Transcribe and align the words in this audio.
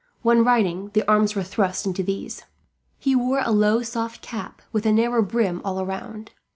When 0.23 0.43
riding, 0.43 0.89
the 0.95 1.07
arms 1.07 1.35
were 1.35 1.43
thrust 1.43 1.85
into 1.85 2.01
these. 2.01 2.45
He 2.97 3.15
wore 3.15 3.43
a 3.45 3.51
low 3.51 3.83
soft 3.83 4.23
cap 4.23 4.63
with 4.71 4.87
a 4.87 4.91
narrow 4.91 5.21
brim 5.21 5.61
all 5.63 5.85
round. 5.85 6.31